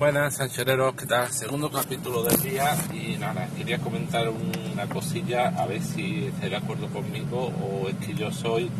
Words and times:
Buenas, 0.00 0.36
sanchereros, 0.36 0.94
¿qué 0.94 1.04
tal? 1.04 1.28
Segundo 1.28 1.70
capítulo 1.70 2.22
del 2.22 2.40
día 2.40 2.74
y 2.90 3.18
nada, 3.18 3.46
quería 3.54 3.78
comentar 3.78 4.30
una 4.30 4.86
cosilla 4.86 5.48
a 5.48 5.66
ver 5.66 5.82
si 5.82 6.24
estáis 6.24 6.52
de 6.52 6.56
acuerdo 6.56 6.88
conmigo 6.88 7.52
o 7.62 7.86
es 7.86 7.96
que 7.96 8.14
yo 8.14 8.32
soy 8.32 8.70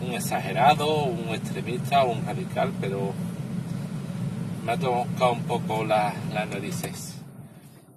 un 0.00 0.14
exagerado, 0.14 1.04
un 1.04 1.28
extremista 1.34 2.04
o 2.04 2.12
un 2.12 2.24
radical, 2.24 2.72
pero 2.80 3.12
me 4.64 4.72
ha 4.72 4.78
tocado 4.78 5.32
un 5.32 5.42
poco 5.42 5.84
las 5.84 6.14
narices. 6.32 7.16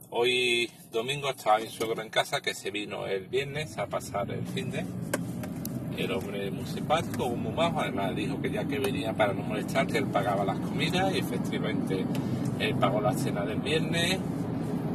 Hoy 0.10 0.70
domingo 0.92 1.30
estaba 1.30 1.60
mi 1.60 1.70
suegro 1.70 2.02
en 2.02 2.10
casa 2.10 2.42
que 2.42 2.54
se 2.54 2.72
vino 2.72 3.08
el 3.08 3.28
viernes 3.28 3.78
a 3.78 3.88
pasar 3.88 4.30
el 4.32 4.46
fin 4.48 4.70
de 4.70 4.84
el 5.98 6.12
hombre 6.12 6.52
muy 6.52 6.66
simpático, 6.66 7.30
muy 7.30 7.54
majo, 7.54 7.82
además 7.82 8.16
dijo 8.16 8.42
que 8.42 8.52
ya 8.52 8.66
que 8.66 8.80
venía 8.80 9.14
para 9.14 9.34
no 9.34 9.44
molestar, 9.44 9.88
que 9.88 9.98
él 9.98 10.06
pagaba 10.06 10.44
las 10.44 10.58
comidas 10.60 11.14
y 11.14 11.20
efectivamente 11.20 12.06
él 12.60 12.76
pagó 12.76 13.02
la 13.02 13.14
cena 13.14 13.46
del 13.46 13.60
viernes, 13.60 14.20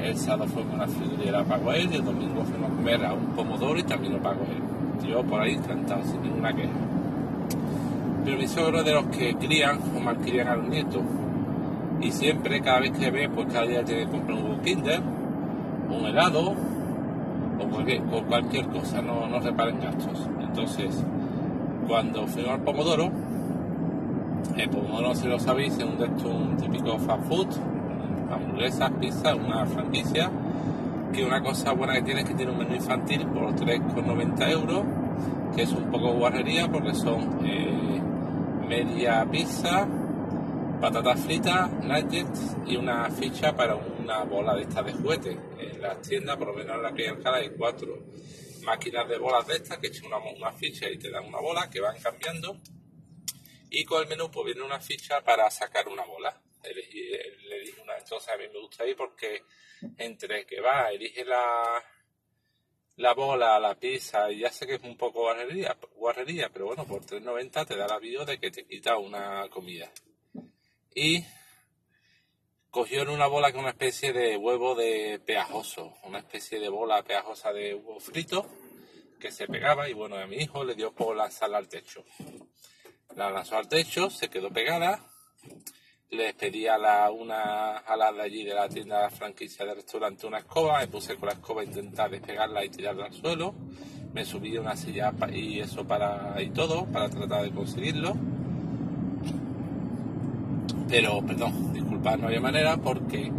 el 0.00 0.16
sábado 0.16 0.48
fue 0.48 0.62
con 0.64 0.78
la 0.78 0.86
la 1.32 1.44
pagó 1.44 1.72
él 1.72 1.92
el 1.92 2.04
domingo 2.04 2.44
fuimos 2.44 2.70
a 2.70 2.74
comer 2.74 3.04
a 3.04 3.12
un 3.14 3.26
pomodoro 3.34 3.78
y 3.78 3.82
también 3.82 4.12
lo 4.12 4.22
pagó 4.22 4.44
él. 4.44 5.08
Yo 5.08 5.22
por 5.24 5.40
ahí 5.40 5.54
encantado, 5.54 6.04
sin 6.04 6.22
ninguna 6.22 6.52
queja. 6.52 6.70
Pero 8.24 8.36
mi 8.36 8.48
suegro 8.48 8.82
de 8.82 8.92
los 8.92 9.06
que 9.06 9.34
crían 9.34 9.78
o 9.96 10.00
malcrían 10.00 10.48
a 10.48 10.56
los 10.56 10.68
nietos 10.68 11.02
y 12.00 12.12
siempre, 12.12 12.60
cada 12.60 12.80
vez 12.80 12.92
que 12.92 13.10
ve, 13.10 13.28
pues 13.28 13.52
cada 13.52 13.66
día 13.66 13.84
tiene 13.84 14.04
que 14.04 14.10
comprar 14.10 14.38
un 14.38 14.60
Kinder, 14.60 15.00
un 15.90 16.06
helado, 16.06 16.54
o 17.60 18.22
cualquier, 18.24 18.66
cosa, 18.68 19.02
no, 19.02 19.26
no 19.26 19.40
reparen 19.40 19.80
gastos. 19.80 20.28
Entonces, 20.40 21.04
cuando 21.86 22.26
fuimos 22.26 22.52
al 22.52 22.60
Pomodoro, 22.60 23.10
el 24.56 24.70
Pomodoro, 24.70 25.14
si 25.14 25.26
lo 25.26 25.38
sabéis, 25.38 25.78
es 25.78 25.84
un, 25.84 26.00
un 26.30 26.56
típico 26.56 26.98
fast 26.98 27.24
food, 27.24 27.48
hamburguesas, 28.30 28.90
pizza, 29.00 29.34
una 29.34 29.66
franquicia, 29.66 30.30
que 31.12 31.24
una 31.24 31.42
cosa 31.42 31.72
buena 31.72 31.94
que 31.94 32.02
tiene 32.02 32.20
es 32.20 32.28
que 32.28 32.34
tiene 32.34 32.52
un 32.52 32.58
menú 32.58 32.74
infantil 32.74 33.26
por 33.26 33.54
3,90 33.54 34.50
euros, 34.50 34.82
que 35.54 35.62
es 35.62 35.72
un 35.72 35.84
poco 35.84 36.12
guarrería 36.12 36.68
porque 36.68 36.94
son 36.94 37.40
eh, 37.44 38.00
media 38.68 39.26
pizza, 39.30 39.86
patatas 40.80 41.24
fritas, 41.24 41.70
nuggets 41.82 42.56
y 42.66 42.76
una 42.76 43.10
ficha 43.10 43.54
para 43.56 43.74
una 43.74 44.22
bola 44.22 44.54
de 44.54 44.62
esta 44.62 44.82
de 44.82 44.92
juguete. 44.92 45.30
En 45.58 45.82
las 45.82 46.00
tiendas, 46.02 46.36
por 46.36 46.48
lo 46.48 46.54
menos 46.54 46.76
en 46.76 46.82
la 46.82 46.94
que 46.94 47.08
hay 47.08 47.16
hay 47.24 47.50
cuatro 47.50 48.06
máquinas 48.62 49.08
de 49.08 49.18
bolas 49.18 49.46
de 49.46 49.56
estas 49.56 49.78
que 49.78 49.88
echan 49.88 50.06
una, 50.06 50.18
una, 50.18 50.52
ficha 50.52 50.88
y 50.88 50.98
te 50.98 51.10
dan 51.10 51.24
una 51.24 51.40
bola 51.40 51.68
que 51.68 51.80
van 51.80 52.00
cambiando. 52.00 52.60
Y 53.70 53.84
con 53.84 54.02
el 54.02 54.08
menú 54.08 54.30
pues 54.30 54.46
viene 54.46 54.62
una 54.62 54.80
ficha 54.80 55.20
para 55.22 55.50
sacar 55.50 55.88
una 55.88 56.04
bola. 56.04 56.40
Le 56.62 57.82
una, 57.82 57.96
entonces 57.96 58.28
a 58.28 58.36
mí 58.36 58.44
me 58.52 58.60
gusta 58.60 58.86
ir 58.86 58.96
porque 58.96 59.42
entre 59.96 60.46
que 60.46 60.60
va, 60.60 60.90
elige 60.90 61.24
la, 61.24 61.82
la 62.96 63.14
bola, 63.14 63.58
la 63.58 63.74
pizza, 63.74 64.30
y 64.30 64.40
ya 64.40 64.50
sé 64.50 64.66
que 64.66 64.74
es 64.74 64.82
un 64.82 64.96
poco 64.96 65.22
guarrería, 65.22 65.76
guarrería 65.96 66.50
pero 66.50 66.66
bueno, 66.66 66.86
por 66.86 67.02
3.90 67.02 67.66
te 67.66 67.76
da 67.76 67.86
la 67.86 67.98
vida 67.98 68.24
de 68.24 68.38
que 68.38 68.50
te 68.50 68.66
quita 68.66 68.98
una 68.98 69.48
comida 69.48 69.90
y 70.98 71.24
cogió 72.70 73.02
en 73.02 73.10
una 73.10 73.28
bola 73.28 73.52
con 73.52 73.60
una 73.60 73.70
especie 73.70 74.12
de 74.12 74.36
huevo 74.36 74.74
de 74.74 75.20
peajoso, 75.24 75.94
una 76.04 76.18
especie 76.18 76.58
de 76.58 76.68
bola 76.68 77.02
peajosa 77.02 77.52
de 77.52 77.74
huevo 77.74 78.00
frito 78.00 78.46
que 79.20 79.30
se 79.30 79.46
pegaba 79.46 79.88
y 79.88 79.94
bueno, 79.94 80.16
a 80.16 80.26
mi 80.26 80.36
hijo 80.36 80.64
le 80.64 80.74
dio 80.74 80.92
por 80.92 81.16
lanzarla 81.16 81.58
al 81.58 81.68
techo. 81.68 82.04
La 83.16 83.30
lanzó 83.30 83.56
al 83.56 83.68
techo, 83.68 84.10
se 84.10 84.28
quedó 84.28 84.50
pegada, 84.50 85.04
le 86.10 86.34
pedí 86.34 86.66
a 86.66 86.78
la, 86.78 87.10
una 87.10 87.78
a 87.78 87.96
la 87.96 88.12
de 88.12 88.22
allí 88.22 88.44
de 88.44 88.54
la 88.54 88.68
tienda 88.68 89.08
franquicia 89.10 89.64
del 89.64 89.76
restaurante 89.76 90.26
una 90.26 90.38
escoba, 90.38 90.80
me 90.80 90.88
puse 90.88 91.16
con 91.16 91.28
la 91.28 91.34
escoba 91.34 91.62
a 91.62 91.64
intentar 91.64 92.10
despegarla 92.10 92.64
y 92.64 92.70
tirarla 92.70 93.06
al 93.06 93.14
suelo, 93.14 93.54
me 94.12 94.24
subí 94.24 94.56
a 94.56 94.60
una 94.60 94.76
silla 94.76 95.12
y 95.32 95.60
eso 95.60 95.86
para 95.86 96.40
y 96.42 96.50
todo 96.50 96.86
para 96.86 97.08
tratar 97.08 97.44
de 97.44 97.52
conseguirlo 97.52 98.16
pero 100.88 101.20
perdón, 101.22 101.72
disculpad, 101.72 102.18
no 102.18 102.26
había 102.26 102.40
manera 102.40 102.76
porque 102.76 103.30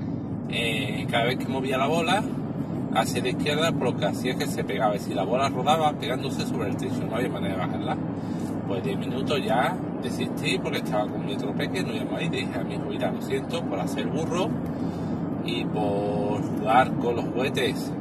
eh, 0.50 1.06
cada 1.10 1.26
vez 1.26 1.38
que 1.38 1.48
movía 1.48 1.78
la 1.78 1.88
bola 1.88 2.24
hacia 2.96 3.22
la 3.22 3.30
izquierda, 3.30 3.72
lo 3.72 3.96
que 3.96 4.06
hacía 4.06 4.32
es 4.32 4.38
que 4.38 4.48
se 4.48 4.64
pegaba. 4.64 4.96
Y 4.96 5.00
si 5.00 5.14
la 5.14 5.24
bola 5.24 5.50
rodaba 5.50 5.94
pegándose 5.94 6.46
sobre 6.46 6.70
el 6.70 6.78
techo, 6.78 7.04
no 7.10 7.16
había 7.16 7.30
manera 7.30 7.56
de 7.56 7.60
bajarla. 7.60 7.98
Pues 8.68 8.84
10 8.84 9.00
minutos 9.00 9.44
ya 9.44 9.76
desistí 10.02 10.60
porque 10.60 10.78
estaba 10.78 11.08
con 11.08 11.26
mi 11.26 11.34
otro 11.34 11.54
pequeño, 11.54 11.88
no 11.88 11.96
íbamos 11.96 12.14
ahí. 12.20 12.30
Dije 12.30 12.60
a 12.60 12.64
mi 12.64 12.76
hijo, 12.76 12.86
mira, 12.86 13.12
lo 13.12 13.22
siento 13.22 13.64
por 13.64 13.80
hacer 13.80 14.08
burro 14.08 14.50
y 15.46 15.66
por 15.66 16.42
jugar 16.42 16.94
con 16.96 17.16
los 17.16 17.26
juguetes. 17.26 17.92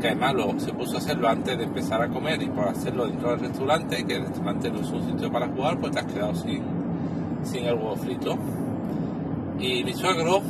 Que 0.00 0.08
además 0.08 0.62
se 0.62 0.72
puso 0.72 0.96
a 0.96 0.98
hacerlo 0.98 1.28
antes 1.28 1.58
de 1.58 1.64
empezar 1.64 2.00
a 2.00 2.08
comer 2.08 2.40
y 2.40 2.46
por 2.46 2.68
hacerlo 2.68 3.06
dentro 3.06 3.30
del 3.30 3.40
restaurante, 3.40 4.04
que 4.04 4.16
el 4.16 4.22
restaurante 4.26 4.70
no 4.70 4.80
es 4.80 4.90
un 4.90 5.04
sitio 5.04 5.30
para 5.30 5.48
jugar, 5.48 5.78
pues 5.78 5.90
te 5.90 5.98
has 5.98 6.06
quedado 6.06 6.34
sin, 6.36 6.62
sin 7.42 7.64
el 7.64 7.74
huevo 7.74 7.96
frito. 7.96 8.38
Y 9.58 9.84
mi 9.84 9.92
suegro 9.94 10.40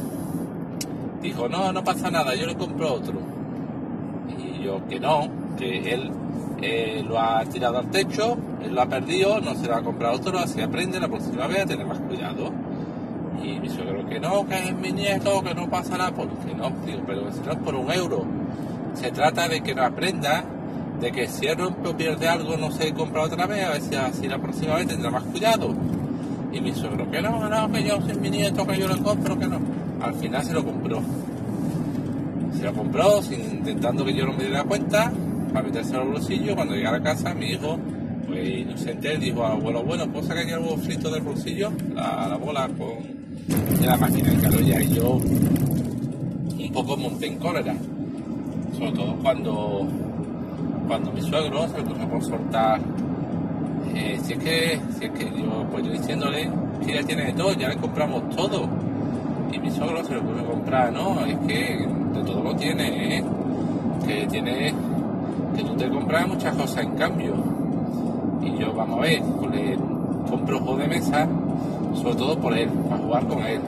dijo, 1.22 1.48
no, 1.48 1.72
no 1.72 1.82
pasa 1.82 2.10
nada, 2.10 2.34
yo 2.34 2.46
le 2.46 2.56
compro 2.56 2.94
otro. 2.94 3.14
Y 4.28 4.62
yo 4.62 4.86
que 4.86 5.00
no, 5.00 5.28
que 5.56 5.94
él 5.94 6.10
eh, 6.60 7.04
lo 7.06 7.18
ha 7.18 7.44
tirado 7.44 7.78
al 7.78 7.90
techo, 7.90 8.36
él 8.62 8.74
lo 8.74 8.82
ha 8.82 8.86
perdido, 8.86 9.40
no 9.40 9.54
se 9.54 9.66
lo 9.66 9.76
ha 9.76 9.82
comprado 9.82 10.16
otro, 10.16 10.38
así 10.38 10.60
aprende 10.60 11.00
la 11.00 11.08
próxima 11.08 11.46
vez 11.46 11.62
a 11.62 11.66
tener 11.66 11.86
más 11.86 12.00
cuidado. 12.00 12.52
Y 13.42 13.60
mi 13.60 13.68
suegro 13.68 14.06
que 14.06 14.18
no, 14.20 14.46
que 14.46 14.58
es 14.58 14.74
mi 14.76 14.92
nieto, 14.92 15.42
que 15.42 15.54
no 15.54 15.70
pasa 15.70 15.96
nada, 15.96 16.12
porque 16.12 16.54
no, 16.54 16.70
digo, 16.84 17.02
pero 17.06 17.32
si 17.32 17.40
no 17.40 17.52
es 17.52 17.58
por 17.58 17.74
un 17.74 17.90
euro. 17.90 18.24
Se 18.94 19.12
trata 19.12 19.48
de 19.48 19.62
que 19.62 19.74
no 19.74 19.84
aprenda, 19.84 20.44
de 21.00 21.12
que 21.12 21.28
si 21.28 21.46
él 21.46 21.56
rompe 21.56 21.88
o 21.88 21.96
pierde 21.96 22.28
algo 22.28 22.56
no 22.56 22.72
se 22.72 22.92
compra 22.92 23.22
otra 23.22 23.46
vez, 23.46 23.64
a 23.64 23.70
ver 23.70 23.82
si 23.82 23.94
así 23.94 24.28
la 24.28 24.38
próxima 24.38 24.74
vez 24.74 24.88
tendrá 24.88 25.10
más 25.10 25.22
cuidado. 25.22 25.74
Y 26.52 26.60
mi 26.60 26.72
suegro, 26.72 27.10
que 27.10 27.20
no, 27.20 27.48
no, 27.48 27.72
que 27.72 27.84
yo 27.84 28.00
soy 28.00 28.14
mi 28.16 28.30
nieto, 28.30 28.66
que 28.66 28.78
yo 28.78 28.88
lo 28.88 28.96
compro, 29.02 29.38
que 29.38 29.46
no. 29.46 29.60
Al 30.00 30.14
final 30.14 30.42
se 30.44 30.52
lo 30.54 30.64
compró. 30.64 31.02
Se 32.56 32.64
lo 32.64 32.72
compró 32.72 33.22
sin, 33.22 33.40
intentando 33.40 34.04
que 34.04 34.14
yo 34.14 34.26
no 34.26 34.32
me 34.32 34.44
diera 34.44 34.64
cuenta 34.64 35.12
para 35.52 35.66
meterse 35.66 35.94
en 35.94 36.00
los 36.00 36.20
bolsillos. 36.20 36.54
Cuando 36.54 36.74
llegara 36.74 36.96
a 36.98 37.02
casa, 37.02 37.34
mi 37.34 37.50
hijo, 37.50 37.78
pues 38.26 38.48
inocente, 38.48 39.18
dijo, 39.18 39.44
abuelo, 39.44 39.82
bueno, 39.84 40.06
¿puedo 40.08 40.26
sacar 40.26 40.46
ya 40.46 40.54
el 40.54 40.60
huevo 40.60 40.78
frito 40.78 41.10
del 41.10 41.22
bolsillo? 41.22 41.70
La, 41.94 42.36
bola 42.36 42.68
con 42.68 43.18
de 43.80 43.86
la 43.86 43.96
máquina. 43.96 44.30
de 44.30 44.36
claro, 44.38 44.60
y 44.60 44.88
yo 44.94 45.12
un 45.12 46.72
poco 46.72 46.96
monté 46.96 47.26
en 47.26 47.38
cólera. 47.38 47.74
Sobre 48.76 48.92
todo 48.92 49.16
cuando, 49.16 49.88
cuando 50.86 51.12
mi 51.12 51.20
suegro 51.22 51.68
se 51.68 51.78
le 51.78 52.06
por 52.06 52.24
soltar 52.24 52.80
eh, 53.94 54.18
si 54.22 54.32
es 54.34 54.38
que, 54.38 54.80
si 54.98 55.04
es 55.06 55.10
que 55.12 55.24
yo, 55.24 55.64
pues 55.70 55.84
yo 55.84 55.92
diciéndole 55.92 56.50
que 56.84 56.94
ya 56.94 57.02
tiene 57.02 57.26
de 57.26 57.32
todo, 57.32 57.52
ya 57.54 57.68
le 57.68 57.76
compramos 57.76 58.28
todo. 58.34 58.68
Y 59.52 59.58
mi 59.58 59.70
suegro 59.70 60.04
se 60.04 60.14
lo 60.14 60.22
puede 60.22 60.44
comprar, 60.44 60.92
¿no? 60.92 61.24
Es 61.24 61.36
que 61.46 61.86
de 62.14 62.22
todo 62.24 62.42
lo 62.42 62.54
tiene, 62.56 63.18
¿eh? 63.18 63.24
Que 64.06 64.26
tiene, 64.26 64.74
que 65.56 65.62
tú 65.62 65.74
te 65.74 65.88
compras 65.88 66.28
muchas 66.28 66.54
cosas 66.54 66.84
en 66.84 66.90
cambio. 66.96 67.34
Y 68.42 68.58
yo, 68.58 68.72
vamos 68.74 68.98
a 68.98 69.02
ver, 69.02 69.22
pues 69.22 69.50
le 69.50 69.76
compro 70.28 70.76
de 70.76 70.86
mesa, 70.86 71.26
sobre 71.94 72.14
todo 72.14 72.38
por 72.38 72.56
él, 72.56 72.68
para 72.88 73.02
jugar 73.02 73.26
con 73.26 73.42
él. 73.44 73.60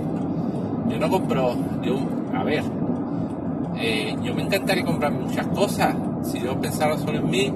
Yo 0.88 0.98
no 0.98 1.10
compro, 1.10 1.54
yo, 1.82 1.96
a 2.34 2.42
ver, 2.44 2.62
eh, 3.78 4.16
yo 4.22 4.34
me 4.34 4.42
encantaría 4.42 4.84
comprar 4.84 5.12
muchas 5.12 5.46
cosas. 5.48 5.94
Si 6.22 6.40
yo 6.40 6.60
pensara 6.60 6.98
solo 6.98 7.18
en 7.18 7.30
mí, 7.30 7.52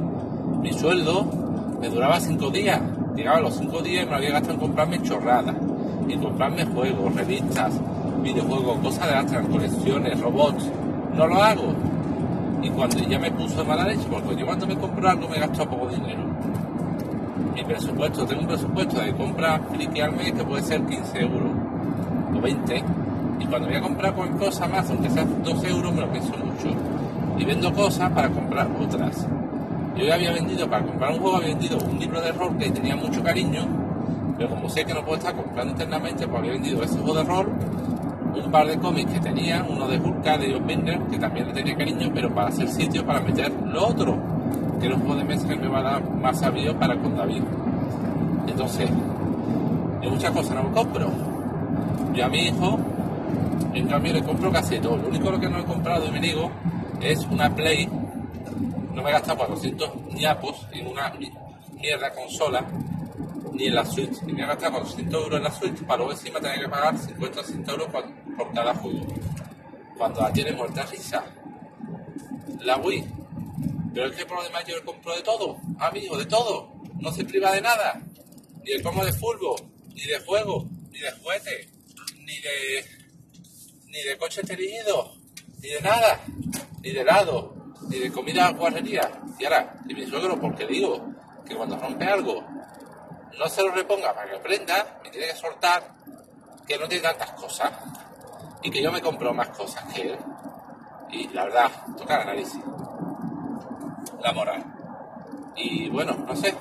mi 0.63 0.73
sueldo, 0.73 1.44
me 1.81 1.89
duraba 1.89 2.21
cinco 2.21 2.51
días. 2.51 2.81
Llegaba 3.15 3.41
los 3.41 3.57
cinco 3.57 3.81
días 3.81 4.05
y 4.05 4.09
me 4.09 4.17
había 4.17 4.33
gastado 4.33 4.55
en 4.55 4.61
comprarme 4.61 5.03
chorradas, 5.03 5.55
y 6.09 6.17
comprarme 6.17 6.65
juegos, 6.67 7.15
revistas, 7.15 7.75
videojuegos, 8.23 8.79
cosas 8.79 9.07
de 9.09 9.37
las 9.37 9.47
colecciones, 9.47 10.21
robots. 10.21 10.71
No 11.15 11.27
lo 11.27 11.43
hago. 11.43 11.75
Y 12.63 12.71
cuando 12.71 12.99
ya 12.99 13.19
me 13.19 13.31
puso 13.31 13.57
de 13.59 13.65
mala 13.65 13.85
leche, 13.85 14.07
porque 14.11 14.37
yo 14.37 14.47
cuando 14.47 14.67
me 14.67 14.77
compro 14.77 15.09
algo 15.09 15.29
me 15.29 15.39
gasto 15.39 15.69
poco 15.69 15.89
dinero. 15.89 16.23
Mi 17.55 17.63
presupuesto, 17.63 18.27
tengo 18.27 18.41
un 18.41 18.49
presupuesto 18.49 19.01
de 19.01 19.15
compra 19.15 19.61
friki 19.71 20.01
al 20.01 20.17
mes 20.17 20.33
que 20.33 20.45
puede 20.45 20.63
ser 20.63 20.83
15 20.83 21.21
euros 21.21 21.51
o 22.35 22.41
20. 22.41 22.85
Y 23.41 23.47
cuando 23.47 23.69
voy 23.69 23.77
a 23.77 23.81
comprar 23.81 24.15
cualquier 24.15 24.39
cosa 24.39 24.67
más, 24.67 24.91
aunque 24.91 25.11
sea 25.11 25.25
2 25.25 25.65
euros, 25.65 25.95
me 25.95 26.01
lo 26.01 26.11
pienso 26.11 26.31
mucho. 26.31 26.77
Y 27.39 27.45
vendo 27.45 27.73
cosas 27.73 28.11
para 28.11 28.29
comprar 28.29 28.69
otras. 28.81 29.27
Yo 29.97 30.05
ya 30.05 30.15
había 30.15 30.33
vendido, 30.33 30.69
para 30.69 30.85
comprar 30.85 31.13
un 31.13 31.19
juego, 31.21 31.37
había 31.37 31.49
vendido 31.49 31.79
un 31.79 31.99
libro 31.99 32.21
de 32.21 32.33
rol 32.33 32.57
que 32.59 32.71
tenía 32.71 32.97
mucho 32.97 33.23
cariño, 33.23 33.67
pero 34.37 34.51
como 34.51 34.69
sé 34.69 34.85
que 34.85 34.93
no 34.93 35.03
puedo 35.03 35.19
estar 35.19 35.35
comprando 35.35 35.73
internamente, 35.73 36.27
pues 36.27 36.39
había 36.39 36.53
vendido 36.53 36.83
ese 36.83 36.99
juego 36.99 37.15
de 37.15 37.25
rol, 37.25 37.49
un 38.35 38.51
par 38.51 38.67
de 38.67 38.77
cómics 38.79 39.13
que 39.13 39.21
tenía, 39.21 39.65
uno 39.69 39.87
de 39.87 39.99
Hulk 39.99 40.23
de 40.25 40.53
John 40.53 40.67
Binder, 40.67 40.99
que 41.11 41.19
también 41.19 41.47
le 41.47 41.53
tenía 41.53 41.77
cariño, 41.77 42.11
pero 42.13 42.35
para 42.35 42.49
hacer 42.49 42.69
sitio 42.69 43.07
para 43.07 43.21
meter 43.21 43.53
lo 43.67 43.87
otro, 43.87 44.19
que 44.81 44.87
era 44.87 44.97
un 44.97 45.03
juego 45.03 45.17
de 45.17 45.25
mesa 45.25 45.49
que 45.49 45.57
me 45.57 45.69
va 45.69 45.79
a 45.79 45.83
dar 45.83 46.11
más 46.11 46.41
sabido 46.41 46.77
para 46.79 46.97
con 46.97 47.17
David. 47.17 47.43
Entonces, 48.49 48.91
de 50.01 50.09
muchas 50.09 50.31
cosas 50.33 50.57
no 50.57 50.65
me 50.65 50.71
compro. 50.71 51.11
Yo 52.13 52.25
a 52.25 52.29
mi 52.29 52.47
hijo 52.47 52.79
En 53.73 53.89
cambio 53.89 54.13
le 54.13 54.23
compro 54.23 54.53
casi 54.53 54.79
todo. 54.79 54.97
Lo 54.97 55.09
único 55.09 55.39
que 55.41 55.49
no 55.49 55.59
he 55.59 55.65
comprado 55.65 56.07
y 56.07 56.13
me 56.13 56.21
digo 56.21 56.51
es 57.01 57.27
una 57.27 57.51
Play. 57.51 57.89
No 58.95 59.03
me 59.03 59.11
he 59.11 59.13
gastado 59.13 59.39
400 59.39 60.15
ñapos 60.15 60.67
en 60.73 60.87
una 60.87 61.13
mierda 61.75 62.13
consola 62.13 62.65
ni 63.53 63.67
en 63.67 63.75
la 63.75 63.85
Switch. 63.85 64.17
Y 64.27 64.33
me 64.33 64.43
he 64.43 64.47
gastado 64.47 64.73
400 64.75 65.23
euros 65.25 65.39
en 65.39 65.45
la 65.45 65.51
Switch 65.51 65.83
para 65.83 65.97
luego 65.99 66.13
encima 66.13 66.41
tener 66.41 66.61
que 66.61 66.69
pagar 66.69 66.97
50 66.97 67.41
o 67.41 67.45
60 67.45 67.73
euros 67.73 67.89
por 68.37 68.53
cada 68.53 68.75
juego. 68.75 69.07
Cuando 69.99 70.21
la 70.21 70.33
tiene 70.33 70.53
muerta 70.53 70.87
risa. 70.87 71.25
La 72.61 72.77
Wii. 72.77 73.05
Pero 73.93 74.07
es 74.07 74.17
que 74.17 74.27
por 74.27 74.39
lo 74.39 74.45
demás 74.45 74.65
yo 74.67 74.77
le 74.77 74.85
compro 74.85 75.15
de 75.15 75.23
todo. 75.23 75.57
Amigo, 75.79 76.17
de 76.17 76.27
todo. 76.27 76.73
No 77.01 77.13
se 77.13 77.25
priva 77.25 77.53
de 77.53 77.61
nada. 77.61 78.01
Ni 78.65 78.73
de 78.73 78.83
como 78.83 79.05
de 79.05 79.13
fútbol, 79.13 79.57
ni 79.95 80.03
de 80.03 80.19
juego, 80.21 80.67
ni 80.91 80.99
de 80.99 81.13
juguete, 81.13 81.69
ni 82.21 82.41
de 82.41 82.85
ni 83.89 84.03
de 84.03 84.17
coches 84.17 84.49
dirigidos, 84.49 85.21
ni 85.61 85.69
de 85.69 85.81
nada, 85.81 86.21
ni 86.83 86.91
de 86.91 87.01
helado, 87.01 87.54
ni 87.95 88.01
de 88.01 88.13
comida 88.13 88.51
guarrería. 88.51 89.09
Y 89.39 89.45
ahora, 89.45 89.75
y 89.89 89.95
mi 89.95 90.05
suegro, 90.07 90.39
porque 90.41 90.67
digo 90.67 91.01
que 91.47 91.55
cuando 91.55 91.79
rompe 91.79 92.05
algo, 92.05 92.45
no 93.39 93.49
se 93.49 93.63
lo 93.63 93.71
reponga 93.71 94.13
para 94.13 94.31
que 94.31 94.39
prenda, 94.39 94.99
me 95.03 95.11
tiene 95.11 95.29
que 95.29 95.37
soltar 95.37 95.95
que 96.67 96.79
no 96.79 96.89
tiene 96.89 97.05
tantas 97.05 97.31
cosas 97.33 97.71
y 98.63 98.71
que 98.71 98.83
yo 98.83 98.91
me 98.91 99.01
compro 99.01 99.33
más 99.33 99.49
cosas 99.51 99.85
que 99.93 100.03
él. 100.03 100.19
Y 101.11 101.29
la 101.29 101.45
verdad, 101.45 101.71
toca 101.97 102.17
el 102.17 102.23
análisis. 102.23 102.61
La 104.21 104.33
moral. 104.33 104.65
Y 105.55 105.89
bueno, 105.91 106.15
no 106.27 106.35
sé. 106.35 106.55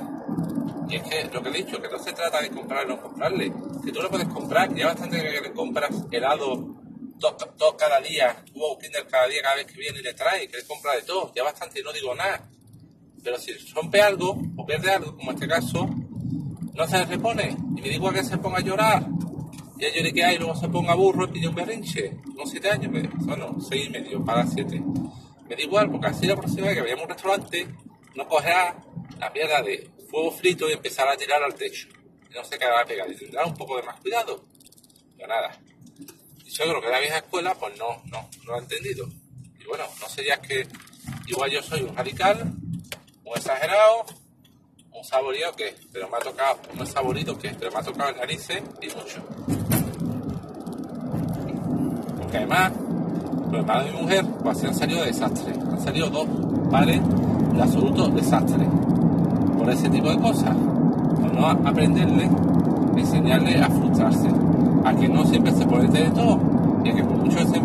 Y 0.90 0.98
es 0.98 1.04
que 1.04 1.24
lo 1.34 1.42
que 1.42 1.50
he 1.50 1.54
dicho, 1.54 1.82
que 1.82 1.90
no 1.90 1.98
se 1.98 2.14
trata 2.14 2.42
de 2.42 2.52
comprar 2.52 2.86
o 2.86 2.90
no 2.90 3.02
comprarle, 3.02 3.52
que 3.84 3.92
tú 3.92 4.02
lo 4.02 4.10
puedes 4.10 4.28
comprar, 4.28 4.72
ya 4.76 4.88
bastante 4.88 5.18
que 5.18 5.42
le 5.42 5.54
compras 5.54 5.90
helado 6.12 6.83
dos, 7.16 7.36
dos 7.58 7.76
cada 7.76 8.00
día, 8.00 8.44
huevo 8.54 8.78
Kinder 8.78 9.08
cada 9.08 9.28
día, 9.28 9.42
cada 9.42 9.56
vez 9.56 9.66
que 9.66 9.78
viene 9.78 10.00
y 10.00 10.04
le 10.04 10.14
trae, 10.14 10.48
que 10.48 10.58
le 10.58 10.66
compra 10.66 10.96
de 10.96 11.04
todo, 11.04 11.32
ya 11.36 11.44
bastante 11.44 11.82
no 11.82 11.92
digo 11.92 12.14
nada. 12.16 12.50
Pero 13.24 13.38
si 13.38 13.54
rompe 13.74 14.02
algo 14.02 14.38
o 14.58 14.66
pierde 14.66 14.92
algo, 14.92 15.16
como 15.16 15.32
en 15.32 15.36
este 15.36 15.48
caso, 15.48 15.90
no 16.74 16.88
se 16.88 17.06
repone. 17.06 17.56
Y 17.78 17.82
me 17.82 17.90
digo 17.90 18.12
que 18.12 18.24
se 18.24 18.38
ponga 18.38 18.58
a 18.58 18.62
llorar. 18.62 19.08
Y 19.78 20.04
yo 20.04 20.14
que 20.14 20.24
hay, 20.24 20.38
luego 20.38 20.56
se 20.56 20.68
ponga 20.70 20.94
burro 20.96 21.26
y 21.26 21.32
pide 21.32 21.48
un 21.48 21.56
berrinche. 21.56 22.18
Unos 22.34 22.50
siete 22.50 22.70
años, 22.70 22.92
me, 22.92 23.02
bueno, 23.26 23.56
seis 23.62 23.88
y 23.88 23.90
medio 23.90 24.24
para 24.24 24.46
siete. 24.46 24.82
Me 25.48 25.56
da 25.56 25.62
igual, 25.62 25.90
porque 25.90 26.08
así 26.08 26.28
la 26.28 26.36
próxima 26.36 26.68
vez 26.68 26.76
que 26.76 26.82
vayamos 26.82 27.02
a 27.02 27.06
un 27.06 27.10
restaurante, 27.10 27.68
no 28.16 28.28
cogerá 28.28 28.78
la 29.20 29.30
mierda 29.30 29.62
de 29.62 29.90
fuego 30.10 30.32
frito 30.32 30.70
y 30.70 30.74
empezar 30.74 31.08
a 31.08 31.18
tirar 31.18 31.42
al 31.44 31.54
techo. 31.56 31.88
Y 32.30 32.34
no 32.34 32.44
se 32.44 32.58
quedará 32.58 32.86
pegado. 32.86 33.12
Y 33.12 33.16
tendrá 33.16 33.46
un 33.46 33.56
poco 33.56 33.78
de 33.78 33.84
más 33.84 34.00
cuidado. 34.00 34.46
Pero 35.18 35.28
nada. 35.28 35.60
Yo 36.54 36.66
creo 36.66 36.82
que 36.82 36.90
la 36.90 37.00
vieja 37.00 37.18
escuela, 37.18 37.56
pues 37.56 37.74
no, 37.80 38.04
no, 38.06 38.30
no 38.46 38.54
ha 38.54 38.60
entendido. 38.60 39.08
Y 39.60 39.66
bueno, 39.66 39.86
no 40.00 40.08
sería 40.08 40.40
que 40.40 40.68
igual 41.26 41.50
yo 41.50 41.64
soy 41.64 41.82
un 41.82 41.96
radical, 41.96 42.54
un 43.26 43.36
exagerado, 43.36 44.06
un 44.92 45.04
saboreado 45.04 45.56
que, 45.56 45.76
pero 45.92 46.08
me 46.10 46.18
ha 46.18 46.20
tocado, 46.20 46.60
un 46.78 46.86
saborito 46.86 47.40
que, 47.40 47.50
pero 47.60 47.72
me 47.72 47.80
ha 47.80 47.82
tocado 47.82 48.12
el 48.12 48.18
narices 48.18 48.62
y 48.82 48.86
mucho. 48.86 49.24
Porque 52.20 52.38
además, 52.38 52.72
los 53.52 53.60
hermanos 53.60 53.86
de 53.86 53.92
mi 53.92 54.02
mujer, 54.02 54.26
pues 54.44 54.58
así 54.58 54.68
han 54.68 54.76
salido 54.76 55.00
de 55.02 55.08
desastres. 55.08 55.58
Han 55.58 55.84
salido 55.84 56.10
dos 56.12 56.28
padres 56.70 57.02
de 57.54 57.62
absoluto 57.64 58.10
desastre. 58.10 58.68
Por 59.58 59.72
ese 59.72 59.90
tipo 59.90 60.08
de 60.08 60.20
cosas. 60.20 60.56
Por 60.56 61.34
no 61.34 61.48
aprenderle, 61.48 62.30
enseñarle 63.02 63.62
a 63.62 63.70
frustrarse. 63.70 64.28
A 64.86 64.94
que 64.94 65.08
no 65.08 65.26
siempre 65.26 65.52
se 65.54 65.66
pone 65.66 65.88
de 65.88 66.10
todo. 66.10 66.40
Y 66.84 66.90
a 66.90 66.94
que 66.94 67.04
por 67.04 67.18
mucho 67.18 67.38
que 67.38 67.46
se 67.46 67.62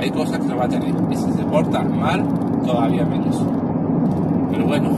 hay 0.00 0.10
cosas 0.10 0.38
que 0.38 0.46
no 0.46 0.56
va 0.56 0.64
a 0.64 0.68
tener. 0.68 0.94
Y 1.10 1.16
si 1.16 1.32
se 1.32 1.44
porta 1.44 1.82
mal, 1.82 2.24
todavía 2.64 3.04
menos. 3.04 3.42
Pero 4.50 4.66
bueno, 4.66 4.88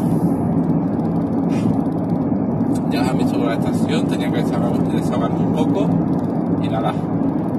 ya 2.91 3.09
han 3.09 3.19
visto 3.19 3.39
la 3.39 3.55
estación, 3.55 4.07
tenía 4.07 4.31
que 4.31 4.43
desahogarme 4.43 5.39
un 5.39 5.53
poco 5.55 5.89
y 6.63 6.69
nada, 6.69 6.93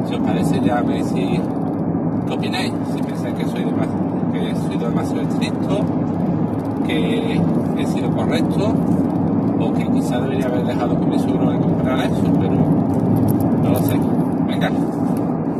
si 0.07 0.15
os 0.15 0.21
parece 0.21 0.61
ya 0.61 0.81
me 0.81 1.03
decís 1.03 1.41
qué 2.27 2.33
opináis, 2.33 2.73
si 2.95 3.01
pensáis 3.01 3.35
que 3.35 3.45
soy, 3.47 3.63
demasiado, 3.63 4.31
que 4.31 4.55
sido 4.55 4.89
demasiado 4.89 5.21
estricto, 5.21 5.79
que 6.85 7.41
he 7.77 7.85
sido 7.87 8.11
correcto 8.11 8.73
que 9.71 9.85
quizá 9.91 10.19
debería 10.19 10.47
haber 10.47 10.65
dejado 10.65 10.99
que 10.99 11.05
mi 11.05 11.19
suegro 11.19 11.45
me 11.45 11.59
comprara 11.59 12.05
eso, 12.05 12.33
pero 12.39 12.55
no 13.63 13.69
lo 13.69 13.79
sé. 13.79 13.99
Venga, 14.47 14.71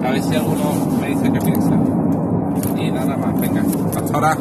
a 0.04 0.10
ver 0.12 0.22
si 0.22 0.36
alguno 0.36 0.64
me 1.00 1.08
dice 1.08 1.32
qué 1.32 1.40
piensa. 1.40 1.76
Y 2.78 2.92
nada 2.92 3.16
más, 3.18 3.40
venga, 3.40 3.64
hasta 3.96 4.14
ahora. 4.14 4.38